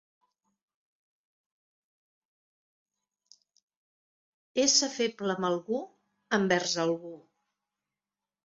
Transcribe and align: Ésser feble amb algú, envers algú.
Ésser 4.67 4.93
feble 4.97 5.37
amb 5.37 5.49
algú, 5.51 5.83
envers 6.39 6.75
algú. 6.87 7.17